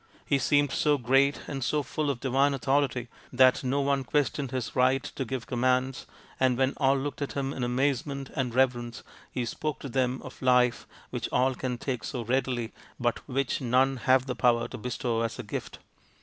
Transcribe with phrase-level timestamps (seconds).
[0.25, 4.75] He seemed so great and so full of divine authority that no one questioned his
[4.75, 6.07] right to give commands,
[6.39, 10.41] and when all looked at him in amazement and reverence he spoke to them of
[10.41, 15.21] life which all can take so readily but which none have the power to bestow
[15.21, 15.77] as a gift.